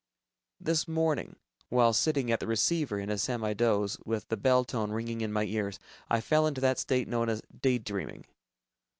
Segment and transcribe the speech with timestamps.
[0.59, 1.35] 30._ This morning,
[1.69, 5.31] while sitting at the receiver in a semi doze, with the bell tone ringing in
[5.31, 5.77] my ears,
[6.09, 8.25] I fell into that state known as "day dreaming."